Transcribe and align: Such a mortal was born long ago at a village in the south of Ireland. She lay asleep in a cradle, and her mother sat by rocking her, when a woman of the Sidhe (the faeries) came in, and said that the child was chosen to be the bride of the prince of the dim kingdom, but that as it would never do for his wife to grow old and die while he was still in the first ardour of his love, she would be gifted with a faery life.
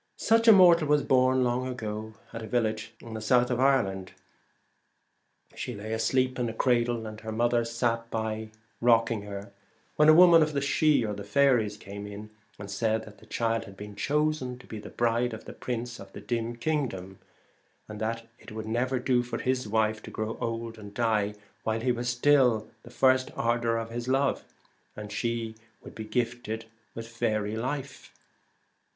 Such 0.17 0.47
a 0.47 0.51
mortal 0.51 0.87
was 0.87 1.03
born 1.03 1.43
long 1.43 1.67
ago 1.67 2.15
at 2.33 2.41
a 2.41 2.47
village 2.47 2.91
in 3.01 3.13
the 3.13 3.21
south 3.21 3.51
of 3.51 3.59
Ireland. 3.59 4.13
She 5.53 5.75
lay 5.75 5.93
asleep 5.93 6.39
in 6.39 6.49
a 6.49 6.55
cradle, 6.55 7.05
and 7.05 7.21
her 7.21 7.31
mother 7.31 7.63
sat 7.63 8.09
by 8.09 8.49
rocking 8.79 9.21
her, 9.25 9.51
when 9.97 10.09
a 10.09 10.13
woman 10.15 10.41
of 10.41 10.53
the 10.53 10.59
Sidhe 10.59 11.15
(the 11.15 11.23
faeries) 11.23 11.77
came 11.77 12.07
in, 12.07 12.31
and 12.57 12.71
said 12.71 13.03
that 13.05 13.19
the 13.19 13.27
child 13.27 13.67
was 13.79 13.87
chosen 13.95 14.57
to 14.57 14.65
be 14.65 14.79
the 14.79 14.89
bride 14.89 15.33
of 15.35 15.45
the 15.45 15.53
prince 15.53 15.99
of 15.99 16.11
the 16.13 16.19
dim 16.19 16.55
kingdom, 16.55 17.19
but 17.87 17.99
that 17.99 18.21
as 18.23 18.27
it 18.39 18.51
would 18.51 18.65
never 18.65 18.97
do 18.97 19.21
for 19.21 19.37
his 19.37 19.67
wife 19.67 20.01
to 20.01 20.09
grow 20.09 20.35
old 20.41 20.79
and 20.79 20.95
die 20.95 21.35
while 21.61 21.81
he 21.81 21.91
was 21.91 22.09
still 22.09 22.61
in 22.61 22.71
the 22.81 22.89
first 22.89 23.29
ardour 23.35 23.77
of 23.77 23.91
his 23.91 24.07
love, 24.07 24.43
she 25.09 25.53
would 25.83 25.93
be 25.93 26.05
gifted 26.05 26.65
with 26.95 27.05
a 27.05 27.09
faery 27.09 27.55
life. 27.55 28.11